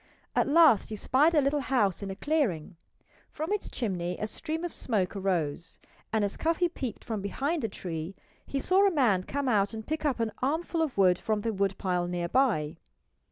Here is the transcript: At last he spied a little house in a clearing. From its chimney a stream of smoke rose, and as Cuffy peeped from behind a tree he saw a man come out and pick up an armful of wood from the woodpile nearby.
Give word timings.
At 0.35 0.47
last 0.47 0.89
he 0.89 0.95
spied 0.95 1.35
a 1.35 1.41
little 1.41 1.59
house 1.59 2.01
in 2.01 2.09
a 2.09 2.15
clearing. 2.15 2.75
From 3.29 3.53
its 3.53 3.69
chimney 3.69 4.17
a 4.19 4.25
stream 4.25 4.63
of 4.63 4.73
smoke 4.73 5.13
rose, 5.13 5.77
and 6.11 6.25
as 6.25 6.37
Cuffy 6.37 6.69
peeped 6.69 7.03
from 7.03 7.21
behind 7.21 7.63
a 7.63 7.69
tree 7.69 8.15
he 8.43 8.59
saw 8.59 8.87
a 8.87 8.91
man 8.91 9.21
come 9.21 9.47
out 9.47 9.75
and 9.75 9.85
pick 9.85 10.03
up 10.03 10.19
an 10.19 10.31
armful 10.41 10.81
of 10.81 10.97
wood 10.97 11.19
from 11.19 11.41
the 11.41 11.53
woodpile 11.53 12.07
nearby. 12.07 12.77